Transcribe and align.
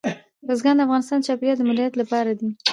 بزګان 0.47 0.75
د 0.77 0.81
افغانستان 0.85 1.19
د 1.19 1.25
چاپیریال 1.27 1.57
د 1.57 1.61
مدیریت 1.69 1.93
لپاره 2.01 2.31
دي. 2.39 2.49